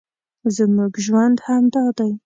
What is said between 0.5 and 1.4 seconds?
زموږ ژوند